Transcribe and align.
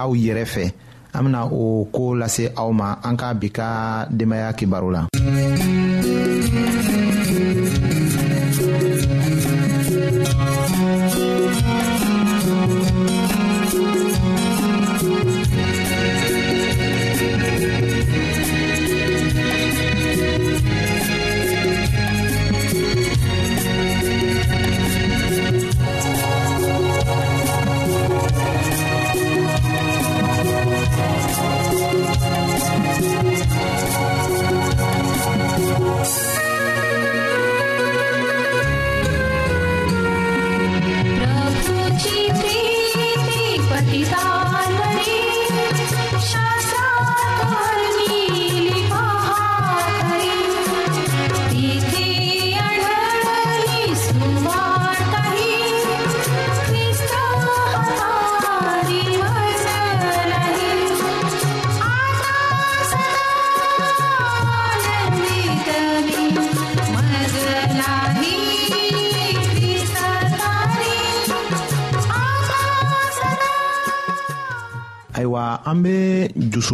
aw 0.00 0.10
yɛrɛ 0.16 0.44
fɛ 0.54 0.64
an 1.16 1.22
bena 1.24 1.40
o 1.46 1.84
koo 1.94 2.12
lase 2.20 2.44
aw 2.60 2.70
ma 2.80 2.86
an 3.06 3.16
ka 3.20 3.28
bi 3.40 3.48
ka 3.56 3.66
denbaaya 4.18 4.52
kibaru 4.58 4.88
la 4.96 5.00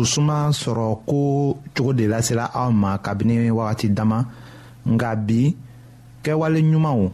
dususuma 0.08 0.40
sɔrɔ 0.52 0.98
ko 1.06 1.56
cogo 1.76 1.92
de 1.92 2.06
lasela 2.08 2.50
aw 2.54 2.70
ma 2.72 2.98
kabini 2.98 3.50
wagati 3.50 3.90
dama 3.92 4.24
nka 4.90 5.10
bi 5.26 5.54
kɛwale 6.22 6.60
ɲumanw 6.62 7.04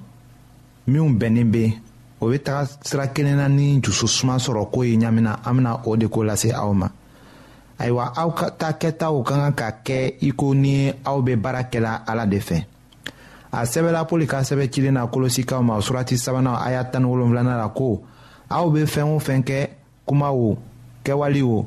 minw 0.87 1.09
bɛnnin 1.19 1.51
be 1.53 1.75
o 2.21 2.29
be 2.29 2.39
taga 2.39 2.67
sira 2.85 3.09
kelen 3.09 3.37
na 3.37 3.49
ni 3.49 3.81
dususuma 3.81 4.37
sɔrɔ 4.37 4.71
ko 4.71 4.83
ye 4.85 4.97
ɲamina 4.97 5.41
an 5.45 5.55
bena 5.57 5.81
o 5.85 5.97
de 5.97 6.07
ko 6.09 6.21
lase 6.23 6.53
aw 6.55 6.73
ma 6.73 6.89
ayiwa 7.81 8.13
aw 8.17 8.31
ka 8.31 8.51
ta 8.53 8.73
kɛtaw 8.73 9.25
ka 9.27 9.35
kan 9.35 9.53
ka 9.55 9.71
kɛ 9.85 10.15
i 10.21 10.31
ko 10.31 10.53
ni 10.55 10.93
aw 11.05 11.21
be 11.21 11.35
baara 11.35 11.65
kɛla 11.65 12.05
ala 12.07 12.27
de 12.27 12.39
fɛ 12.39 12.63
a 13.53 13.63
sɛbɛla 13.67 14.07
pɔli 14.07 14.27
ka 14.27 14.39
sɛbɛ 14.45 14.71
cilen 14.71 14.95
na 14.95 15.07
kolosikaw 15.09 15.61
ma 15.65 15.79
surati 15.81 16.17
sabanan 16.17 16.55
a 16.65 16.71
y'a 16.71 16.85
tani 16.85 17.07
wolonfilana 17.07 17.57
la 17.59 17.69
ko 17.69 18.03
aw 18.51 18.71
be 18.71 18.83
fɛɛn 18.87 19.17
o 19.17 19.19
fɛn 19.19 19.43
kɛ 19.43 19.69
kuma 20.07 20.31
o 20.31 20.57
kɛwali 21.05 21.43
o 21.43 21.67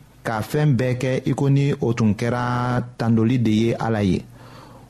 ka 0.25 0.35
fɛɛn 0.49 0.69
bɛɛ 0.77 0.93
kɛ 1.01 1.11
i 1.29 1.31
ko 1.39 1.45
ni 1.55 1.63
o 1.87 1.87
tun 1.97 2.11
kɛra 2.19 2.43
tandoli 2.97 3.37
de 3.45 3.51
ye 3.61 3.69
ala 3.85 4.01
ye 4.11 4.19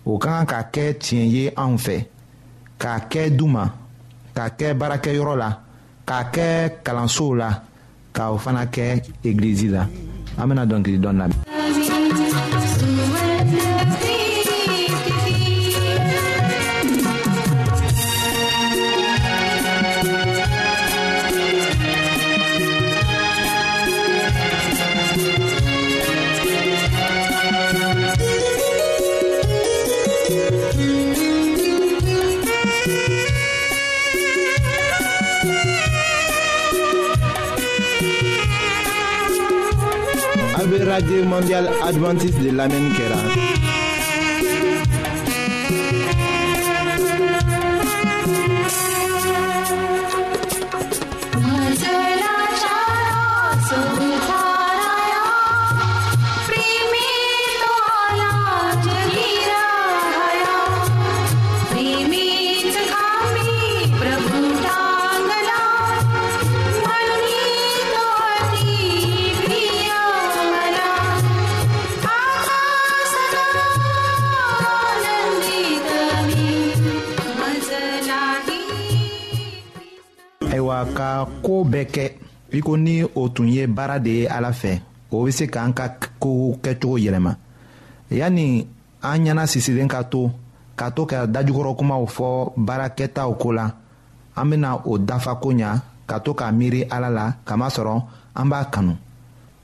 o 0.06 0.18
ka 0.18 0.30
kan 0.32 0.46
ka 0.52 0.60
kɛ 0.74 0.84
tiɲɛ 1.04 1.26
ye 1.36 1.44
anw 1.62 1.76
fɛ 1.86 1.96
k'a 2.82 2.96
kɛ 3.12 3.22
du 3.38 3.46
ma 3.56 3.64
k'a 4.36 4.50
kɛ 4.60 4.68
baarakɛyɔrɔ 4.80 5.34
la 5.44 5.50
k'a 6.08 6.20
kɛ 6.36 6.46
kalansow 6.84 7.32
la 7.42 7.50
ka 8.16 8.32
o 8.34 8.38
fana 8.44 8.64
kɛ 8.76 8.84
egilizi 9.28 9.68
la 9.76 9.82
an 10.40 10.48
bena 10.50 10.66
dɔnkili 10.70 11.00
dɔn 11.04 11.18
lamɛn 11.22 11.51
mondial 41.32 41.70
adventiste 41.82 42.42
de 42.44 42.52
la 42.52 42.68
Kera. 42.68 43.51
koo 81.44 81.62
bɛɛ 81.72 81.84
kɛ 81.96 82.04
i 82.58 82.60
ko 82.66 82.76
ni 82.78 82.96
o 83.04 83.30
tun 83.34 83.48
ye 83.48 83.64
baara 83.68 83.98
de 84.06 84.10
ye 84.20 84.26
ala 84.28 84.52
fɛ 84.52 84.82
o 85.12 85.24
be 85.26 85.32
se 85.32 85.46
k'an 85.48 85.74
ka 85.74 85.86
kow 86.22 86.54
kɛcogo 86.64 86.96
yɛlɛma 87.06 87.32
yanni 88.20 88.68
an 89.10 89.18
ɲɛna 89.26 89.44
sisilen 89.52 89.88
ka 89.90 90.02
to 90.12 90.32
ka 90.80 90.90
to 90.96 91.06
ka 91.06 91.26
dajugɔrɔkumaw 91.34 92.04
fɔ 92.16 92.54
baarakɛtaw 92.68 93.30
koo 93.42 93.52
la 93.52 93.72
an 94.36 94.50
bena 94.50 94.76
o 94.86 94.98
dafa 94.98 95.36
ko 95.36 95.50
ɲa 95.52 95.80
ka 96.08 96.20
to 96.20 96.34
k'a 96.34 96.52
miiri 96.52 96.86
ala 96.92 97.10
la 97.10 97.32
kamasɔrɔ 97.46 97.96
an 98.36 98.50
b'a 98.50 98.66
kanu 98.72 98.94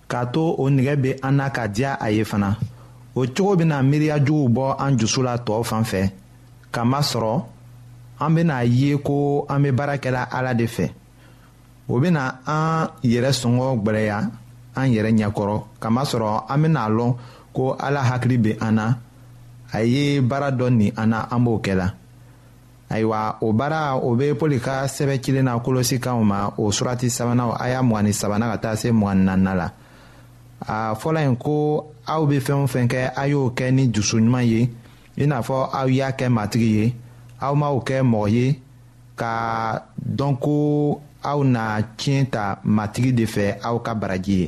k'a 0.10 0.26
to 0.34 0.40
o 0.58 0.70
nigɛ 0.70 0.96
be 1.02 1.14
an 1.24 1.34
na 1.38 1.50
ka 1.50 1.68
diya 1.68 1.98
a 2.00 2.10
ye 2.10 2.24
fana 2.24 2.56
o 3.16 3.22
cogo 3.28 3.56
bena 3.58 3.82
miiriyajuguw 3.84 4.50
bɔ 4.50 4.76
an 4.80 4.98
jusu 4.98 5.22
la 5.24 5.38
tɔɔw 5.38 5.64
fan 5.66 5.84
fɛ 5.84 6.12
k'a 6.74 6.84
masɔrɔ 6.86 7.44
an 8.20 8.36
bena 8.36 8.56
a 8.56 8.64
ye 8.66 8.98
ko 8.98 9.46
an 9.50 9.62
be 9.64 9.72
baara 9.72 9.98
kɛla 10.00 10.22
ala 10.34 10.54
de 10.56 10.66
fɛ. 10.66 10.90
o 11.90 11.96
bena 12.00 12.40
an 12.46 12.90
yɛrɛ 13.04 13.32
sɔngɔ 13.40 13.68
gwɛrɛya 13.84 14.18
an 14.80 14.88
yɛrɛ 14.94 15.12
ɲɛkɔrɔ 15.18 15.58
kamasɔrɔ 15.82 16.44
an 16.50 16.62
bena 16.62 16.90
lɔn 16.90 17.16
ko 17.54 17.76
ala 17.80 18.02
hakili 18.04 18.38
be 18.42 18.54
an 18.60 18.76
na 18.76 18.94
a 19.74 19.84
ye 19.84 20.20
baara 20.22 20.52
dɔ 20.52 20.70
nin 20.72 20.92
an 20.98 21.10
na 21.10 21.28
an 21.32 21.44
b'o 21.46 21.60
kɛla 21.62 21.94
ayiwa 22.92 23.38
o 23.42 23.54
baara 23.54 23.96
o 23.96 24.16
be 24.16 24.32
pɔli 24.34 24.60
ka 24.62 24.84
sɛbɛ 24.86 25.22
cilen 25.24 25.46
na 25.46 25.60
kolosikanw 25.60 26.24
ma 26.24 26.52
o 26.58 26.70
surati 26.72 27.10
sabanaw 27.10 27.56
a 27.60 27.70
y'a 27.70 27.82
mugani 27.82 28.14
sabana 28.14 28.52
ka 28.52 28.58
taa 28.58 28.76
se 28.76 28.90
mugani 28.92 29.24
nanina 29.24 29.56
la 29.56 29.72
a 30.68 30.96
fɔla 30.96 31.22
yen 31.22 31.36
ko 31.38 31.86
aw 32.06 32.26
be 32.26 32.40
fɛɛn 32.40 32.64
o 32.64 32.68
fɛn 32.68 32.88
kɛ 32.88 33.12
a 33.16 33.28
y'o 33.30 33.50
kɛ 33.56 33.72
ni 33.74 33.88
jusuɲuman 33.94 34.46
ye 34.46 34.70
i 35.18 35.26
n'a 35.26 35.42
fɔ 35.42 35.70
aw 35.74 35.86
y'a 35.88 36.12
kɛ 36.12 36.28
matigi 36.32 36.76
ye 36.84 36.96
aw 37.42 37.54
m'aw 37.56 37.80
kɛ 37.84 38.02
mɔgɔ 38.04 38.30
ye 38.32 38.62
ka 39.16 39.84
dɔn 40.04 40.38
ko 40.40 41.02
aw 41.30 41.40
na 41.56 41.64
tiɲɛ 42.00 42.22
ta 42.34 42.44
matigi 42.76 43.12
de 43.20 43.26
fɛ 43.34 43.46
aw 43.68 43.76
ka 43.86 43.92
baraji 44.02 44.36
ye 44.44 44.48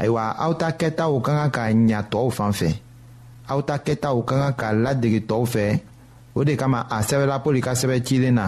ayiwa 0.00 0.24
aw 0.44 0.52
ta 0.60 0.68
kɛtaw 0.80 1.12
ka 1.26 1.32
kan 1.38 1.50
ka 1.56 1.62
ɲa 1.88 2.00
tɔw 2.12 2.26
fan 2.36 2.52
fɛ 2.58 2.68
aw 3.52 3.58
ta 3.68 3.74
kɛtaw 3.86 4.16
ka 4.28 4.34
kan 4.42 4.54
ka 4.60 4.68
ladege 4.84 5.20
tɔw 5.30 5.42
fɛ 5.54 5.64
o 6.38 6.40
de 6.46 6.52
kama 6.60 6.78
a 6.94 6.96
sɛbɛla 7.08 7.36
poli 7.44 7.60
ka 7.66 7.72
sɛbɛ 7.80 7.96
cilen 8.06 8.34
na 8.38 8.46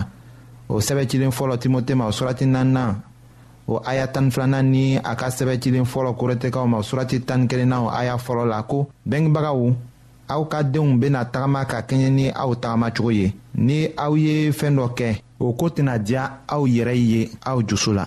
o 0.72 0.74
sɛbɛ 0.86 1.02
cilen 1.10 1.32
fɔlɔ 1.38 1.54
timote 1.62 1.92
ma 1.98 2.06
o 2.10 2.12
surati 2.18 2.44
naaninan 2.46 2.90
o 3.72 3.74
aya 3.90 4.06
tani 4.12 4.30
filanan 4.34 4.66
ni 4.72 4.82
a 5.10 5.12
ka 5.20 5.26
sɛbɛ 5.36 5.54
cilen 5.62 5.84
fɔlɔ 5.92 6.10
korɛtɛkaw 6.18 6.66
ma 6.68 6.76
o 6.80 6.82
surati 6.88 7.16
tani 7.28 7.46
kelenna 7.50 7.76
o 7.86 7.88
aya 8.00 8.14
fɔlɔ 8.26 8.44
la 8.52 8.58
ko 8.70 8.78
bɛngebagaw 9.10 9.60
aw 10.28 10.42
ka 10.48 10.62
denw 10.64 10.96
bena 11.00 11.24
tagama 11.28 11.62
ka 11.68 11.78
kɛɲɛ 11.88 12.08
ni 12.16 12.24
aw 12.42 12.50
tagamacogo 12.62 13.10
ye 13.18 13.26
ni 13.66 13.78
aw 14.04 14.12
ye 14.24 14.34
fɛɛn 14.58 14.76
dɔ 14.76 14.86
kɛ 14.98 15.08
o 15.38 15.52
koo 15.52 15.68
tɛna 15.68 15.98
diya 15.98 16.40
aw 16.48 16.62
yɛrɛ 16.66 16.94
ye 17.10 17.30
aw 17.44 17.58
jusu 17.62 17.92
la 17.92 18.04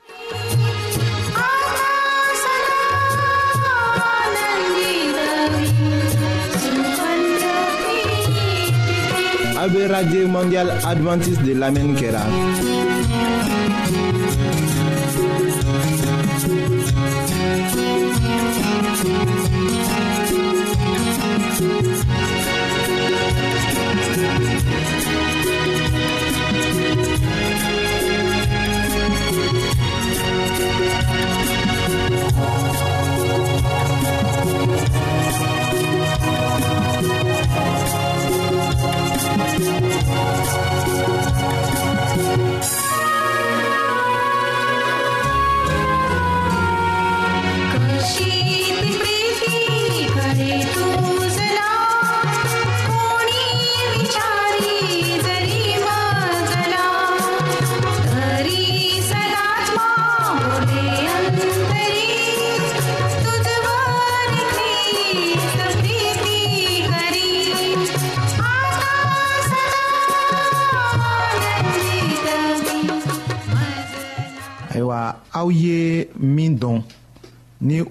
a 9.62 9.64
be 9.70 9.82
radio 9.88 10.28
mondial 10.28 10.70
advantiste 10.86 11.44
de 11.46 11.54
lamɛnni 11.54 11.96
kɛra 12.00 12.22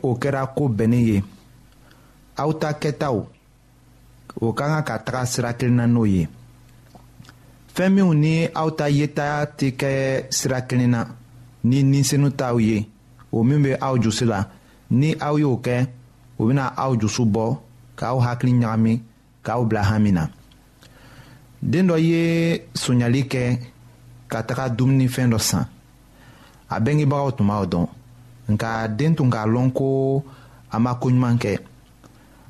o 0.03 0.15
kɛra 0.21 0.47
ko 0.57 0.69
bɛnnen 0.69 1.07
ye 1.09 1.19
aw 2.43 2.51
ta 2.61 2.71
kɛtaw 2.81 3.17
o 4.45 4.53
ka 4.57 4.65
kan 4.71 4.83
ka 4.89 4.97
taga 5.05 5.23
sira 5.33 5.51
kelen 5.59 5.77
na 5.77 5.87
n'o 5.87 6.05
ye 6.15 6.23
fɛn 7.75 7.91
minw 7.95 8.13
ni 8.23 8.35
aw 8.61 8.69
ta 8.79 8.87
yeta 8.99 9.27
tɛ 9.59 9.69
kɛ 9.81 9.93
sira 10.39 10.59
kelen 10.69 10.91
na 10.95 11.01
ni 11.69 11.79
ninsenu 11.83 12.29
t'aw 12.39 12.57
ye 12.69 12.77
o 13.37 13.43
min 13.45 13.63
bɛ 13.65 13.77
aw 13.81 13.95
jusi 14.03 14.25
la 14.27 14.41
ni 14.91 15.11
aw 15.21 15.35
y'o 15.41 15.57
kɛ 15.65 15.77
o 16.39 16.43
bɛna 16.47 16.65
aw 16.77 16.93
jusu 17.01 17.23
bɔ 17.35 17.59
k'aw 17.99 18.17
hakili 18.25 18.53
ɲagami 18.61 18.93
k'aw 19.45 19.65
bila 19.69 19.83
hami 19.83 20.13
na 20.13 20.25
den 21.63 21.87
dɔ 21.89 21.97
ye 22.09 22.21
sonyali 22.75 23.23
kɛ 23.33 23.59
ka 24.31 24.39
taga 24.47 24.65
dumunifɛn 24.77 25.31
dɔ 25.33 25.39
san 25.41 25.67
a 26.69 26.77
bɛngebagaw 26.85 27.37
tun 27.37 27.47
b'aw 27.47 27.67
dɔn 27.73 27.87
nka 28.49 28.89
den 28.95 29.15
tun 29.15 29.31
k'a 29.31 29.47
lɔn 29.47 29.71
ko 29.77 30.23
a 30.71 30.77
ma 30.85 30.93
koɲuman 31.01 31.37
kɛ 31.43 31.53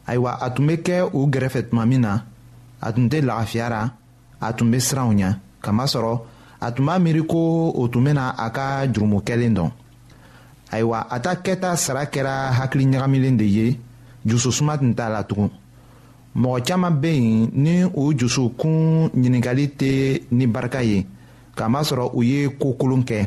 ayiwa 0.08 0.30
a 0.44 0.50
tun 0.54 0.66
bɛ 0.68 0.74
kɛ 0.86 0.94
u 1.18 1.26
gɛrɛfɛ 1.32 1.60
tuma 1.70 1.86
min 1.88 2.00
na 2.04 2.12
a 2.80 2.88
tun 2.94 3.06
tɛ 3.10 3.18
lafiya 3.26 3.68
la 3.74 3.80
a 4.40 4.48
tun 4.56 4.68
bɛ 4.72 4.78
siran 4.86 5.08
u 5.10 5.14
ɲɛ 5.16 5.30
kamasɔrɔ 5.64 6.20
a 6.60 6.72
tun 6.72 6.84
b'a 6.86 6.98
miiri 6.98 7.20
ko 7.28 7.70
o 7.76 7.86
tun 7.88 8.04
bɛna 8.06 8.34
a 8.46 8.50
ka 8.50 8.86
jurumu 8.92 9.18
kɛlen 9.26 9.54
dɔn 9.56 9.70
ayiwa 10.72 11.06
a 11.10 11.20
ta 11.20 11.34
kɛta 11.34 11.76
sara 11.76 12.04
kɛra 12.06 12.50
hakili 12.52 12.84
ɲagamilen 12.86 13.36
de 13.38 13.44
ye 13.44 13.78
jususuma 14.26 14.76
tun 14.78 14.92
t'a 14.94 15.08
la 15.08 15.22
tugun 15.24 15.50
mɔgɔ 16.36 16.60
caman 16.66 16.90
bɛ 17.02 17.08
yen 17.10 17.50
ni 17.54 17.82
u 17.84 18.12
jusukun 18.16 19.08
ɲininkali 19.16 19.64
tɛ 19.78 20.22
ni 20.30 20.46
barika 20.46 20.82
ye 20.82 21.06
kamasɔrɔ 21.56 22.10
u 22.14 22.22
ye 22.22 22.48
ko 22.48 22.72
kolon 22.74 23.02
kɛ 23.04 23.26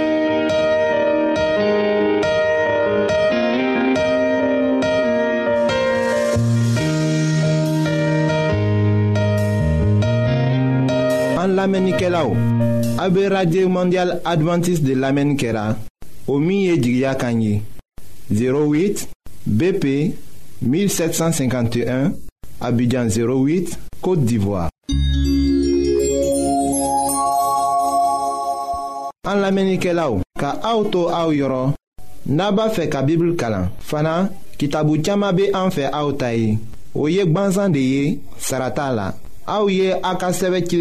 An 11.71 11.75
lamenike 11.77 12.09
la 12.09 12.25
ou, 12.27 12.35
abe 12.99 13.29
Radye 13.31 13.61
Mondial 13.65 14.17
Adventist 14.27 14.83
de 14.83 14.91
lamen 14.93 15.37
kera, 15.39 15.77
o 16.27 16.35
miye 16.37 16.75
djigya 16.75 17.13
kanyi, 17.15 17.61
08 18.29 19.05
BP 19.45 19.85
1751, 20.67 22.11
abidjan 22.59 23.07
08, 23.07 23.77
Kote 24.01 24.25
d'Ivoire. 24.27 24.67
An 29.23 29.39
lamenike 29.39 29.95
la 29.95 30.09
ou, 30.11 30.19
ka 30.35 30.57
auto 30.73 31.07
a 31.07 31.23
ou 31.29 31.37
yoron, 31.39 31.71
naba 32.27 32.67
fe 32.75 32.89
ka 32.91 33.05
bibl 33.07 33.31
kalan, 33.39 33.71
fana 33.79 34.25
ki 34.59 34.67
tabu 34.75 34.99
tjama 34.99 35.31
be 35.31 35.47
an 35.55 35.71
fe 35.71 35.87
a 35.87 36.03
ou 36.03 36.19
tayi, 36.19 36.57
o 36.93 37.07
yek 37.07 37.31
banzan 37.31 37.71
de 37.71 37.87
ye, 37.95 38.09
sarata 38.43 38.91
la. 38.91 39.13
Aouye 39.47 39.93
Aka 40.03 40.31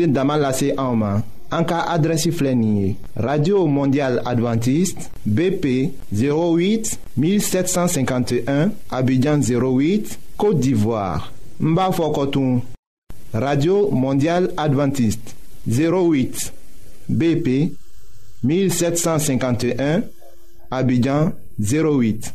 damalase 0.07 0.75
ka 1.51 1.99
radio 3.23 3.67
mondial 3.67 4.21
Adventiste 4.25 5.09
bp 5.25 5.93
08 6.13 6.99
1751 7.17 8.71
abidjan 8.91 9.39
08 9.41 10.19
côte 10.37 10.61
d'ivoire 10.61 11.33
Mba 11.59 11.91
radio 13.33 13.91
mondial 13.91 14.53
Adventiste 14.57 15.35
08 15.67 16.53
bp 17.09 17.73
1751 18.45 20.03
abidjan 20.71 21.33
08 21.61 22.35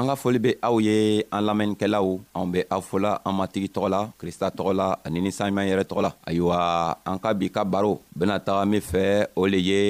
an 0.00 0.06
ka 0.08 0.16
foli 0.16 0.38
be 0.44 0.52
aw 0.64 0.80
ye 0.80 1.24
an 1.36 1.42
lamɛnnikɛlaw 1.46 2.06
an 2.38 2.46
be 2.52 2.60
aw 2.74 2.80
fola 2.88 3.20
an 3.26 3.34
matigi 3.38 3.68
tɔgɔ 3.74 3.88
la 3.94 4.00
krista 4.20 4.46
tɔgɔ 4.50 4.72
la 4.80 4.86
ani 5.04 5.20
ni 5.20 5.28
saɲuman 5.36 5.68
yɛrɛ 5.68 5.84
tɔgɔ 5.84 6.02
la 6.06 6.10
ayiwa 6.28 6.56
an 7.10 7.18
ka 7.22 7.34
bi 7.38 7.48
ka 7.56 7.62
baro 7.64 8.00
bena 8.18 8.38
taga 8.46 8.64
min 8.66 8.80
fɛ 8.80 9.04
o 9.36 9.44
le 9.44 9.58
ye 9.68 9.80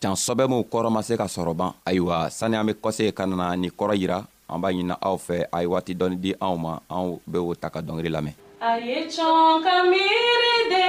can 0.00 0.14
sɔbɛmuw 0.24 0.62
kɔrɔ 0.72 0.88
ma 0.92 1.02
se 1.02 1.16
ka 1.20 1.24
sɔrɔ 1.34 1.52
ban 1.60 1.74
ayiwa 1.84 2.30
sanni 2.30 2.56
an 2.56 2.66
be 2.66 2.72
kɔse 2.72 3.12
ka 3.14 3.26
nana 3.26 3.54
nin 3.56 3.70
kɔrɔ 3.70 3.94
yira 4.00 4.18
an 4.48 4.60
b'a 4.62 4.72
ɲina 4.72 4.96
aw 5.08 5.16
fɛ 5.16 5.36
a 5.52 5.60
ye 5.60 5.68
waati 5.72 5.92
dɔɔni 5.94 6.16
di 6.20 6.32
anw 6.40 6.56
ma 6.58 6.78
anw 6.90 7.20
be 7.30 7.38
o 7.38 7.52
ta 7.54 7.68
ka 7.68 7.80
dɔngeri 7.82 8.08
lamɛn 8.08 8.34
a 8.60 8.70
ye 8.80 9.04
can 9.14 9.60
ka 9.64 9.76
miiri 9.90 10.56
de 10.72 10.88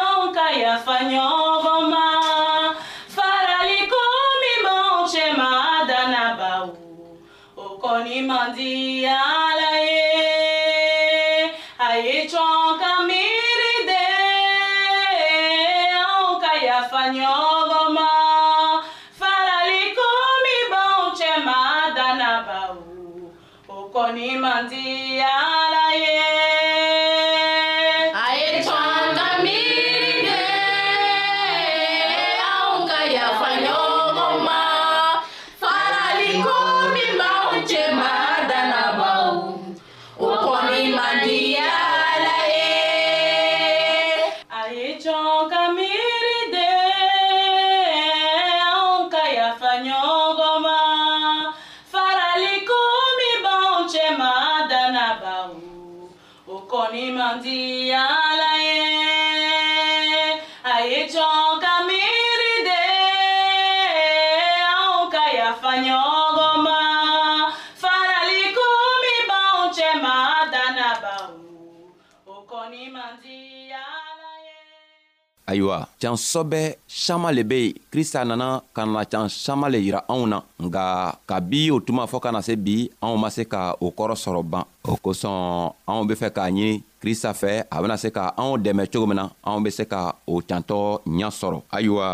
anw 0.00 0.32
ka 0.32 0.46
yafa 0.62 0.96
ɲɔgɔn 1.12 1.82
ma 1.90 2.03
mandialaye 57.24 58.80
ayechoka 60.74 61.72
miride 61.88 62.80
aukayafanyogoma 64.78 66.78
faralikumi 67.82 69.14
baunchemadanabahu 69.30 71.36
okoni 72.34 72.82
mandialaye 72.94 74.56
ayiwa 75.46 75.78
can 76.00 76.16
sɔbɛ 76.30 76.62
saman 76.86 77.34
le 77.34 77.42
be 77.44 77.56
yen 77.66 77.74
krista 77.90 78.20
nana 78.24 78.48
ka 78.76 78.82
na 78.86 79.04
can 79.12 79.28
saman 79.28 79.72
le 79.72 79.78
yira 79.86 80.00
anw 80.12 80.24
na 80.26 80.38
nga 80.64 80.84
kabi 81.28 81.70
o 81.70 81.80
tuma 81.80 82.04
fɔɔ 82.04 82.20
ka 82.24 82.30
na 82.32 82.40
se 82.42 82.54
bi 82.64 82.90
anw 83.04 83.16
ma 83.22 83.28
se 83.30 83.44
ka 83.52 83.60
o 83.80 83.90
kɔrɔ 83.96 84.14
sɔrɔ 84.22 84.42
ban 84.44 84.64
o 84.84 84.96
kosɔn 85.04 85.70
anw 85.90 86.04
be 86.08 86.14
fɛ 86.22 86.28
k'a 86.36 86.48
ɲini 86.50 86.82
krista 87.04 87.30
fɛ 87.40 87.50
a 87.74 87.76
bena 87.82 87.96
se 88.02 88.08
ka 88.16 88.22
anw 88.40 88.54
dɛmɛ 88.64 88.82
cogo 88.92 89.06
min 89.08 89.18
na 89.20 89.24
anw 89.48 89.60
be 89.64 89.70
se 89.78 89.84
ka 89.92 90.00
o 90.32 90.34
cantɔ 90.48 90.78
ɲa 91.18 91.28
sɔrɔ 91.40 91.58
ayiwa 91.76 92.06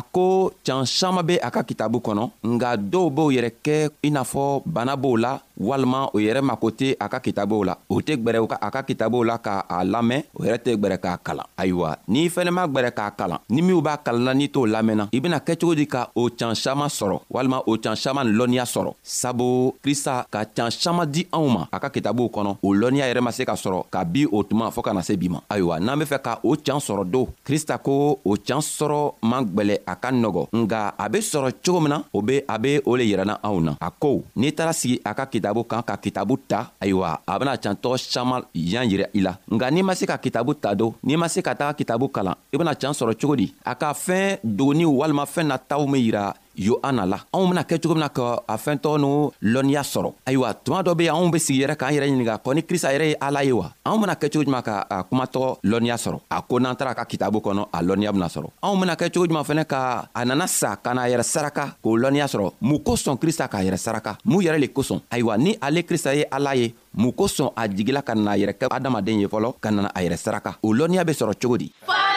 ko 0.14 0.24
can 0.66 0.82
saman 0.98 1.24
be 1.28 1.34
a 1.46 1.48
ka 1.54 1.62
kitabu 1.68 1.98
kɔnɔ 2.06 2.24
nga 2.54 2.70
dɔw 2.92 3.06
b'o 3.16 3.26
yɛrɛ 3.36 3.50
kɛ 3.64 3.76
i 4.06 4.10
n'a 4.14 4.22
fɔ 4.32 4.44
bana 4.74 4.94
b'o 5.02 5.10
la 5.24 5.32
walima 5.58 6.06
o 6.12 6.20
yɛrɛ 6.20 6.40
mako 6.42 6.70
tɛ 6.70 6.94
a 7.00 7.08
ka 7.08 7.20
kitabow 7.20 7.64
la 7.64 7.76
o 7.88 8.00
tɛ 8.00 8.16
gwɛrɛ 8.16 8.56
a 8.60 8.70
ka 8.70 8.82
kitabow 8.82 9.24
la 9.24 9.38
k'a 9.38 9.84
lamɛn 9.84 10.22
o 10.34 10.44
yɛrɛ 10.44 10.58
tɛ 10.58 10.76
gwɛrɛ 10.76 10.98
k'a 11.00 11.16
kalan 11.24 11.46
ayiwa 11.56 11.96
n'i 12.08 12.28
fɛnɛ 12.28 12.50
ma 12.52 12.66
gwɛrɛ 12.66 12.90
k'a 12.92 13.10
kalan 13.16 13.38
ni 13.48 13.62
minw 13.62 13.80
b'a 13.80 13.96
kalanna 14.04 14.34
n'i 14.34 14.48
t'o 14.48 14.66
lamɛnna 14.66 15.08
i 15.12 15.20
bena 15.20 15.38
kɛcogo 15.40 15.74
di 15.74 15.86
ka 15.86 16.10
o 16.14 16.28
can 16.28 16.54
saman 16.54 16.88
sɔrɔ 16.88 17.20
walima 17.30 17.62
o 17.66 17.76
can 17.78 17.96
saman 17.96 18.28
ni 18.28 18.32
lɔnniya 18.38 18.64
sɔrɔ 18.64 18.92
sabu 19.02 19.72
krista 19.82 20.26
ka 20.30 20.44
can 20.44 20.70
saman 20.70 21.06
di 21.10 21.24
anw 21.32 21.48
ma 21.48 21.68
a 21.72 21.80
ka 21.80 21.88
kitabuw 21.88 22.28
kɔnɔ 22.28 22.56
o 22.62 22.74
lɔnniya 22.74 23.08
yɛrɛ 23.10 23.20
ma 23.22 23.30
se 23.32 23.44
ka 23.44 23.54
sɔrɔ 23.54 23.84
ka 23.90 24.04
bi 24.04 24.26
o 24.30 24.42
tuma 24.42 24.68
fɔɔ 24.70 24.82
ka 24.82 24.92
na 24.92 25.00
se 25.02 25.16
bi 25.16 25.28
ma 25.28 25.40
ayiwa 25.48 25.80
n'an 25.80 25.98
be 25.98 26.04
fɛ 26.04 26.20
ka 26.22 26.38
o 26.44 26.54
can 26.56 26.76
sɔrɔ 26.78 27.10
don 27.10 27.26
krista 27.46 27.78
ko 27.82 28.18
o 28.22 28.36
can 28.36 28.58
sɔrɔ 28.60 29.14
man 29.22 29.44
gwɛlɛ 29.46 29.78
a 29.86 29.96
ka 29.96 30.08
nɔgɔ 30.12 30.48
nga 30.52 30.92
a 30.98 31.08
be 31.08 31.18
sɔrɔ 31.18 31.54
cogo 31.64 31.80
min 31.80 31.88
na 31.90 32.02
o 32.12 32.20
be 32.20 32.42
a 32.46 32.58
be 32.58 32.78
o 32.84 32.92
le 32.94 33.04
yirɛna 33.04 33.40
anw 33.42 33.60
na 33.62 33.76
a 33.80 33.90
ko 33.90 34.22
n'i 34.36 34.52
taara 34.54 34.72
sigi 34.74 35.00
a 35.04 35.14
ka 35.14 35.24
kita 35.24 35.45
kitabu 35.46 35.62
kan 35.62 35.78
ka 35.86 35.94
kitabu 35.94 36.34
ta 36.42 36.74
ayiwa 36.82 37.22
a 37.22 37.32
bena 37.38 37.54
cantɔgɔ 37.54 37.94
caaman 38.10 38.42
yan 38.52 38.90
yira 38.90 39.06
i 39.14 39.22
la 39.22 39.38
nga 39.46 39.70
n'i 39.70 39.78
ma 39.86 39.94
se 39.94 40.02
ka 40.06 40.18
kitabu 40.18 40.58
ta 40.58 40.74
don 40.74 40.90
n'i 41.06 41.14
ma 41.14 41.28
se 41.30 41.38
ka 41.38 41.54
taga 41.54 41.70
kitabu 41.78 42.10
kalan 42.10 42.34
i 42.50 42.58
bena 42.58 42.74
can 42.74 42.90
sɔrɔ 42.90 43.14
cogo 43.14 43.36
di 43.38 43.46
a 43.62 43.74
ka 43.78 43.94
fɛɛn 43.94 44.42
dogoniw 44.42 44.90
walima 44.90 45.22
fɛɛn 45.22 45.46
nataw 45.54 45.86
min 45.86 46.02
yira 46.02 46.34
yohana 46.56 47.04
la 47.06 47.20
anw 47.32 47.48
bena 47.48 47.62
kɛ 47.64 47.78
cogo 47.80 47.94
min 47.94 48.00
na 48.04 48.08
ka 48.08 48.40
a 48.48 48.56
fɛn 48.56 48.76
tɔgɔ 48.78 48.98
n'u 48.98 49.30
lɔnniya 49.42 49.82
sɔrɔ 49.84 50.10
ayiwa 50.26 50.54
tuma 50.64 50.82
dɔ 50.82 50.94
be 50.96 51.04
yen 51.04 51.14
anw 51.14 51.30
be 51.32 51.38
sigi 51.38 51.60
yɛrɛ 51.62 51.76
k'an 51.76 51.92
yɛrɛ 51.94 52.06
ɲininga 52.08 52.34
kɔ 52.44 52.54
ni 52.54 52.62
krista 52.62 52.88
yɛrɛ 52.92 53.06
ye 53.10 53.14
ala 53.20 53.42
ye 53.44 53.52
wa 53.52 53.72
anw 53.84 54.00
bena 54.00 54.14
kɛ 54.16 54.32
cogo 54.32 54.44
juman 54.44 54.62
ka 54.64 54.84
a 54.90 55.02
kumatɔgɔ 55.04 55.56
lɔnniya 55.64 55.96
sɔrɔ 55.96 56.20
a 56.30 56.42
ko 56.42 56.58
n'an 56.60 56.76
tara 56.76 56.94
ka 56.94 57.04
kitabu 57.04 57.38
kɔnɔ 57.40 57.68
a 57.72 57.80
lɔnniya 57.82 58.12
bena 58.12 58.26
sɔrɔ 58.26 58.48
anw 58.62 58.80
bena 58.80 58.94
kɛ 58.96 59.12
cogo 59.12 59.26
juman 59.26 59.44
fɛnɛ 59.44 59.64
ka 59.66 60.08
a 60.14 60.24
nana 60.24 60.46
sa 60.48 60.76
ka 60.76 60.92
n'a 60.94 61.04
yɛrɛ 61.10 61.22
saraka 61.24 61.76
k'o 61.84 61.96
lɔnniya 62.00 62.24
sɔrɔ 62.26 62.52
mun 62.60 62.78
kosɔn 62.78 63.18
krista 63.20 63.48
k'a 63.50 63.64
yɛrɛ 63.64 63.76
saraka 63.78 64.18
mun 64.24 64.42
yɛrɛ 64.42 64.58
le 64.60 64.66
kosɔn 64.68 65.00
ayiwa 65.10 65.36
ni 65.38 65.56
ale 65.62 65.82
krista 65.82 66.14
ye 66.16 66.24
ala 66.32 66.54
ye 66.56 66.74
mun 66.94 67.12
kosɔn 67.12 67.52
a 67.56 67.68
jigila 67.68 68.02
ka 68.02 68.14
nana 68.14 68.30
a 68.32 68.38
yɛrɛ 68.38 68.54
kɛ 68.58 68.66
adamaden 68.70 69.20
ye 69.20 69.26
fɔlɔ 69.26 69.54
ka 69.60 69.70
nana 69.70 69.90
a 69.94 70.00
yɛrɛ 70.00 70.16
saraka 70.18 70.56
o 70.62 70.68
lɔnniya 70.72 71.04
be 71.06 71.12
sɔrɔ 71.12 71.34
cogo 71.40 71.56
di 71.56 71.72
Fire! 71.84 72.15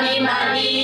money, 0.00 0.18
money. 0.18 0.79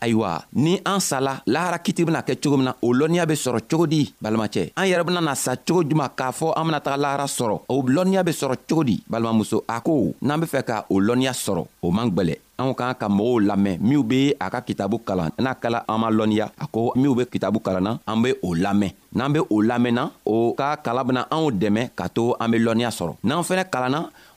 ayiwa 0.00 0.42
ni 0.56 0.80
an 0.84 0.98
sala 1.00 1.40
lahara 1.46 1.78
kiti 1.78 2.04
bena 2.04 2.22
kɛ 2.24 2.34
cogo 2.42 2.56
min 2.56 2.64
na 2.72 2.76
o 2.82 2.88
lɔnniya 2.98 3.26
be 3.28 3.34
sɔrɔ 3.34 3.60
cogo 3.70 3.86
di 3.86 4.00
balimacɛ 4.22 4.72
an 4.76 4.86
yɛrɛ 4.88 5.04
benana 5.04 5.34
sa 5.36 5.52
cogo 5.56 5.82
juman 5.84 6.08
k'a 6.16 6.32
fɔ 6.32 6.52
an 6.56 6.64
bena 6.66 6.80
taga 6.80 6.96
lahara 6.96 7.24
sɔrɔ 7.28 7.60
o 7.68 7.76
lɔnniya 7.82 8.24
be 8.24 8.30
sɔrɔ 8.32 8.54
cogo 8.68 8.82
di 8.84 9.02
balimamuso 9.10 9.62
a 9.68 9.80
ko 9.80 10.14
n'an 10.22 10.40
be 10.40 10.46
fɛ 10.46 10.64
ka 10.66 10.84
o 10.90 10.96
lɔnniya 11.00 11.32
sɔrɔ 11.32 11.66
o 11.82 11.90
man 11.90 12.08
gwɛlɛ 12.10 12.36
anw 12.58 12.72
k'an 12.74 12.94
ka 12.94 13.08
mɔgɔw 13.08 13.40
lamɛn 13.48 13.78
minw 13.80 14.02
be 14.02 14.34
a 14.40 14.50
ka 14.50 14.60
kitabu 14.60 14.98
kalan 15.04 15.30
n'a 15.38 15.54
kɛla 15.60 15.84
an 15.88 15.98
ma 16.00 16.10
lɔnniya 16.10 16.50
a 16.58 16.66
ko 16.66 16.92
minw 16.96 17.14
be 17.16 17.24
kitabu 17.26 17.60
kalanna 17.60 17.98
an 18.08 18.22
be 18.22 18.32
o 18.42 18.54
lamɛn 18.54 18.92
n'an 19.14 19.32
be 19.34 19.40
o 19.40 19.60
lamɛnna 19.62 20.10
o 20.24 20.54
ka 20.56 20.76
kalan 20.76 21.06
bena 21.06 21.26
anw 21.30 21.50
dɛmɛ 21.50 21.90
ka 21.96 22.08
to 22.08 22.34
an 22.40 22.50
be 22.50 22.58
lɔnniya 22.58 22.88
sɔrɔ 22.90 23.16
n'an 23.24 23.42
fɛnɛ 23.44 23.64
kalanna 23.70 24.10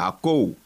a 0.00 0.10
COU 0.12 0.56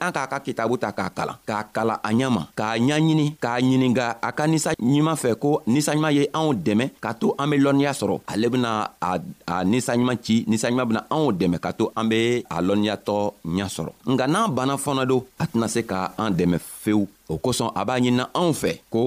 an 0.00 0.14
k'a 0.14 0.26
ka 0.30 0.38
kitabu 0.46 0.78
ta 0.82 0.94
k'a 0.94 1.10
kalan 1.16 1.36
k'a 1.48 1.62
kalan 1.74 1.98
a 2.02 2.10
ɲɛ 2.18 2.26
ma 2.36 2.42
k'a 2.58 2.78
ɲaɲini 2.86 3.26
k'a 3.42 3.58
ɲininga 3.66 4.06
a 4.26 4.30
ka 4.38 4.44
ninsa 4.52 4.70
ɲuman 4.90 5.16
fɛ 5.22 5.30
ko 5.42 5.50
ninsaɲuman 5.72 6.14
ye 6.18 6.22
anw 6.38 6.50
dɛmɛ 6.66 6.84
ka 7.04 7.10
to 7.20 7.34
an 7.38 7.46
be 7.50 7.56
lɔnniya 7.64 7.92
sɔrɔ 7.98 8.14
ale 8.30 8.46
bena 8.52 8.70
a 9.02 9.64
ninsaɲuman 9.70 10.18
ci 10.24 10.44
ninsaɲuman 10.48 10.88
bena 10.88 11.02
anw 11.14 11.32
dɛmɛ 11.40 11.56
ka 11.64 11.70
to 11.78 11.84
an 11.98 12.08
be 12.08 12.44
a 12.48 12.56
lɔnniyatɔ 12.66 13.16
ɲa 13.56 13.66
sɔrɔ 13.74 13.92
nka 14.12 14.24
n'an 14.26 14.50
banna 14.56 14.74
fɔna 14.78 15.06
do 15.06 15.26
a 15.38 15.44
tɛna 15.46 15.66
se 15.68 15.80
ka 15.84 16.14
an 16.16 16.30
dɛmɛ 16.34 16.58
fewu 16.82 17.06
o 17.28 17.34
kosɔn 17.38 17.70
a 17.74 17.84
b'a 17.84 17.98
ɲinina 17.98 18.24
anw 18.34 18.50
fɛ 18.54 18.80
ko 18.90 19.00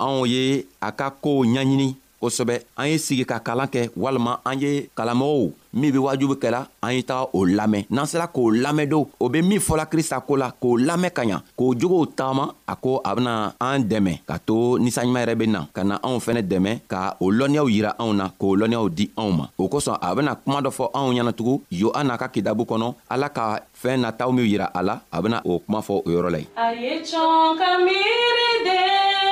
anw 0.00 0.26
ye 0.28 0.66
a 0.80 0.88
ka 0.98 1.10
koow 1.22 1.44
ɲaɲini 1.44 1.94
kosɛbɛ 2.22 2.54
an 2.78 2.86
ye 2.90 2.98
sigi 2.98 3.24
ka 3.24 3.38
kalan 3.40 3.66
kɛ 3.66 3.90
walima 3.96 4.38
an 4.46 4.60
ye 4.60 4.88
kalanmɔgɔw 4.96 5.50
min 5.74 5.92
be 5.92 5.98
wajubi 5.98 6.36
kɛla 6.42 6.66
an 6.82 6.92
ye 6.94 7.02
taga 7.02 7.26
o 7.32 7.44
lamɛn 7.44 7.84
n'an 7.90 8.06
sera 8.06 8.28
k'o 8.28 8.50
lamɛn 8.54 8.88
do 8.88 9.08
o 9.20 9.28
be 9.28 9.42
min 9.42 9.58
fɔla 9.60 9.86
krista 9.90 10.20
ko 10.22 10.34
la 10.36 10.52
k'o 10.62 10.76
lamɛn 10.78 11.10
ka 11.10 11.22
ɲa 11.24 11.40
k'o 11.58 11.74
jogow 11.74 12.06
tagama 12.06 12.54
a 12.68 12.76
ko 12.76 13.00
a 13.04 13.14
bena 13.16 13.54
an 13.60 13.82
dɛmɛ 13.88 14.12
ka 14.28 14.38
to 14.46 14.78
ninsanɲuman 14.78 15.22
yɛrɛ 15.24 15.34
be 15.38 15.46
na 15.46 15.64
ka 15.74 15.82
na 15.84 15.98
anw 16.04 16.18
fɛnɛ 16.20 16.42
dɛmɛ 16.48 16.78
ka 16.88 17.16
o 17.20 17.26
lɔnniyaw 17.32 17.66
yira 17.74 17.96
anw 17.98 18.14
na 18.14 18.28
k'o 18.40 18.56
lɔnniyaw 18.56 18.88
di 18.94 19.10
anw 19.18 19.30
ma 19.36 19.46
o 19.58 19.66
kosɔn 19.68 19.98
a 20.00 20.14
bena 20.14 20.36
kuma 20.36 20.60
dɔ 20.62 20.70
fɔ 20.70 20.90
anw 20.94 21.10
ɲɛnatugun 21.12 21.60
yohana 21.72 22.18
ka 22.18 22.28
kidabu 22.28 22.62
kɔnɔ 22.64 22.94
ala 23.10 23.28
ka 23.30 23.58
fɛɛn 23.82 24.00
nataw 24.06 24.30
minw 24.30 24.46
yira 24.46 24.70
a 24.74 24.82
la 24.82 25.00
a 25.12 25.22
bena 25.22 25.42
o 25.44 25.58
kuma 25.58 25.80
fɔ 25.80 26.02
o 26.06 26.10
yɔrɔ 26.10 26.30
la 26.30 26.38
ye 26.38 26.46
a 26.56 26.72
ye 26.74 27.02
cɔn 27.02 27.58
ka 27.58 27.78
miiri 27.82 28.52
den 28.64 29.31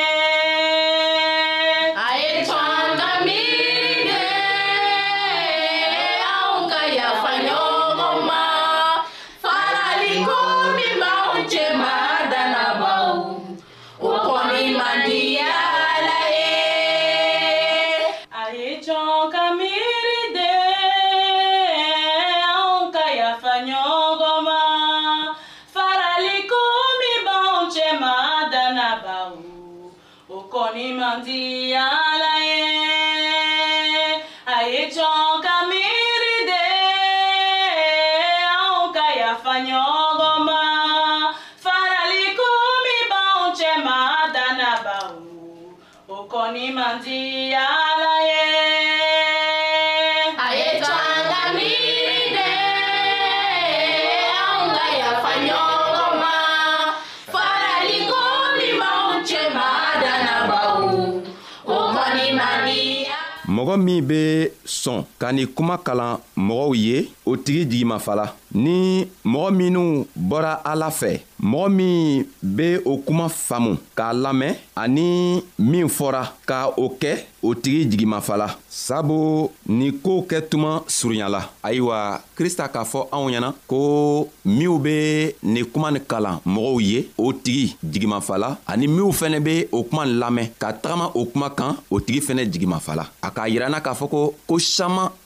mɔgɔ 63.71 63.77
min 63.77 64.01
be 64.05 64.51
sɔn 64.65 65.05
ka 65.19 65.31
nin 65.31 65.47
kuma 65.47 65.77
kalan 65.77 66.17
mɔgɔw 66.37 66.75
ye 66.75 67.09
o 67.25 67.35
tigi 67.37 67.65
jigimafa 67.69 68.15
la 68.15 68.35
ni 68.53 69.07
mɔgɔ 69.25 69.51
minw 69.55 70.03
bɔra 70.15 70.61
ala 70.63 70.89
fɛ 70.89 71.21
mɔgɔ 71.41 71.69
min 71.71 72.25
be 72.55 72.77
o 72.85 72.97
kuma 73.05 73.29
faamu 73.29 73.77
k'a 73.95 74.13
lamɛn 74.13 74.55
ani 74.75 75.43
min 75.57 75.87
fɔra 75.87 76.27
ka 76.45 76.69
o 76.77 76.89
kɛ 76.99 77.17
o 77.43 77.55
tigi 77.55 77.85
jigimafala 77.89 78.47
sabu 78.69 79.49
ni 79.67 79.91
koo 80.03 80.21
kɛ 80.29 80.39
tuma 80.49 80.81
surunyala 80.87 81.41
ayiwa 81.63 82.21
krista 82.35 82.67
k'a 82.73 82.83
fɔ 82.91 82.99
anw 83.11 83.27
ɲɛna 83.31 83.49
ko 83.67 84.29
minw 84.45 84.77
be 84.79 84.95
nin 85.43 85.65
kuma 85.65 85.89
ni 85.91 85.99
kalan 86.01 86.37
mɔgɔw 86.45 86.79
ye 86.81 87.09
o 87.17 87.33
tigi 87.43 87.75
jigimafala 87.83 88.57
ani 88.67 88.87
minw 88.87 89.09
fɛnɛ 89.11 89.39
be 89.43 89.67
o 89.71 89.83
kuma 89.83 90.05
lamɛn 90.05 90.49
ka 90.61 90.71
tagama 90.73 91.11
o 91.15 91.25
kuma 91.25 91.49
kan 91.49 91.77
o 91.89 91.99
tigi 91.99 92.19
fɛnɛ 92.21 92.45
jigimafala 92.51 93.05
a 93.21 93.31
k'a 93.31 93.49
yiranna 93.49 93.81
k'a 93.81 93.93
fɔ 93.95 94.09
ko 94.09 94.33
ko 94.47 94.57
saman 94.59 95.09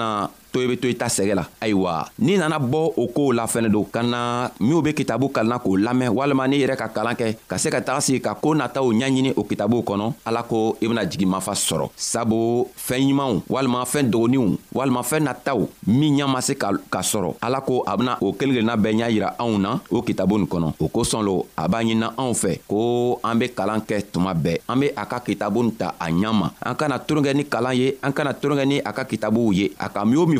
na 0.00 0.30
to 0.52 0.60
i 0.60 0.66
be 0.66 0.76
to 0.76 0.88
i 0.88 0.94
ta 0.94 1.06
sɛgɛ 1.08 1.34
la 1.34 1.44
ayiwa 1.60 2.08
n'i 2.18 2.36
nana 2.38 2.58
bɔ 2.58 2.80
o 2.96 3.06
koow 3.14 3.32
la 3.32 3.46
fɛnɛ 3.46 3.68
don 3.70 3.84
ka 3.84 4.02
na 4.02 4.50
minw 4.60 4.82
be 4.82 4.92
kitabu 4.94 5.30
kalanna 5.30 5.58
k'o 5.58 5.76
lamɛn 5.76 6.10
walima 6.10 6.48
n'i 6.48 6.58
yɛrɛ 6.60 6.76
ka 6.76 6.88
kalan 6.88 7.14
kɛ 7.14 7.36
ka 7.48 7.56
se 7.58 7.70
ka 7.70 7.80
taga 7.80 8.00
sigi 8.00 8.20
ka 8.20 8.34
koo 8.34 8.54
nataw 8.54 8.84
ɲaɲini 8.92 9.32
o 9.36 9.44
kitabuw 9.44 9.82
kɔnɔ 9.82 10.12
ala 10.26 10.42
ko 10.42 10.76
i 10.82 10.86
bena 10.88 11.06
jigi 11.06 11.24
mafa 11.26 11.52
sɔrɔ 11.52 11.90
sabu 11.96 12.66
fɛɛn 12.76 13.08
ɲumanw 13.10 13.42
walima 13.48 13.84
fɛɛn 13.84 14.10
dogoninw 14.10 14.58
walima 14.74 15.00
fɛɛn 15.02 15.22
nataw 15.28 15.68
min 15.86 16.16
ɲa 16.18 16.26
ma 16.28 16.40
se 16.40 16.54
ka 16.56 16.70
sɔrɔ 17.00 17.36
ala 17.42 17.60
ko 17.60 17.82
a 17.86 17.96
bena 17.96 18.18
o 18.20 18.32
kelen 18.32 18.54
kelenna 18.54 18.76
bɛɛ 18.76 18.92
ɲa 18.96 19.10
yira 19.10 19.34
anw 19.38 19.58
na 19.60 19.80
o 19.90 20.02
kitabu 20.02 20.38
nin 20.38 20.46
kɔnɔ 20.46 20.74
o 20.80 20.86
kosɔn 20.88 21.24
lo 21.24 21.46
a 21.56 21.68
b'a 21.68 21.82
ɲinina 21.84 22.12
anw 22.18 22.34
fɛ 22.34 22.60
ko 22.68 23.20
an 23.22 23.38
be 23.38 23.48
kalan 23.54 23.80
kɛ 23.86 24.02
tuma 24.12 24.34
bɛɛ 24.34 24.58
an 24.68 24.80
be 24.80 24.88
a 24.96 25.06
ka 25.06 25.20
kitabu 25.20 25.62
nin 25.62 25.72
ta 25.76 25.94
a 26.00 26.06
ɲa 26.10 26.32
ma 26.32 26.50
an 26.62 26.74
kana 26.74 26.98
tolonkɛ 26.98 27.34
ni 27.36 27.44
kalan 27.46 27.74
ye 27.76 27.94
an 28.02 28.12
kana 28.12 28.34
tolonkɛ 28.34 28.64
ni 28.66 28.78
a 28.84 28.92
ka 28.92 29.04
kitabuw 29.04 29.54
ye 29.54 29.72
a 29.78 29.88
ka 29.88 30.04
min 30.04 30.18
o 30.18 30.26
min 30.26 30.39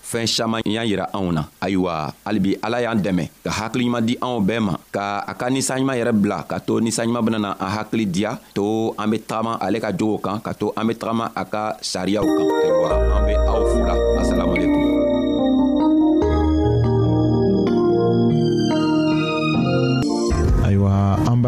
fɛɛn 0.11 0.27
saman 0.27 0.61
y'a 0.67 0.83
yira 0.83 1.05
anw 1.15 1.31
na 1.31 1.47
ayiwa 1.63 2.11
halibi 2.27 2.59
ala 2.59 2.83
y'an 2.83 2.99
dɛmɛ 2.99 3.23
ka 3.47 3.51
hakiliɲuman 3.59 4.03
di 4.03 4.13
anw 4.19 4.43
bɛɛ 4.43 4.59
ma 4.67 4.73
ka 4.91 5.23
a 5.31 5.33
ka 5.39 5.45
ninsanɲuman 5.47 5.95
yɛrɛ 5.99 6.11
bila 6.19 6.37
ka 6.49 6.59
to 6.59 6.73
ninsanɲuman 6.83 7.23
benana 7.23 7.49
an 7.55 7.71
hakili 7.75 8.05
diya 8.11 8.31
to 8.51 8.91
an 8.99 9.07
be 9.07 9.17
tagama 9.23 9.55
ale 9.65 9.77
ka 9.79 9.95
jogow 9.95 10.19
kan 10.19 10.43
ka 10.43 10.51
to 10.51 10.67
an 10.75 10.83
be 10.87 10.93
tagama 10.99 11.31
a 11.41 11.43
ka 11.47 11.63
sariyaw 11.79 12.25
kan 12.35 12.47
ayiwa 12.59 12.91
an 13.15 13.21
be 13.25 13.33
aw 13.47 13.59
fula 13.71 13.95
asalamualekum 14.19 14.70